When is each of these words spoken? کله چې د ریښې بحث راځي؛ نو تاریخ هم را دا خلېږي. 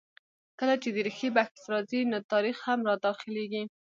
کله 0.59 0.75
چې 0.81 0.89
د 0.91 0.97
ریښې 1.07 1.29
بحث 1.37 1.59
راځي؛ 1.73 2.01
نو 2.11 2.17
تاریخ 2.31 2.57
هم 2.67 2.79
را 2.89 2.95
دا 3.03 3.11
خلېږي. 3.19 3.63